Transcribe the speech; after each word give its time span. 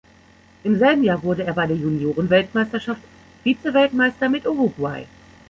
Im 0.63 0.79
selben 0.79 1.03
Jahr 1.03 1.21
wurde 1.21 1.43
er 1.43 1.53
bei 1.53 1.67
der 1.67 1.77
Junioren-Weltmeisterschaft 1.77 3.03
Vize-Weltmeister 3.43 4.29
mit 4.29 4.47
Uruguay. 4.47 5.05